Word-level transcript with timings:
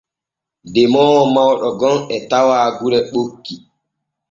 Demoowo 0.73 1.23
mawɗo 1.33 1.69
gom 1.79 1.97
e 2.15 2.17
tawa 2.29 2.57
gure 2.77 2.99
ɓokki. 3.11 3.55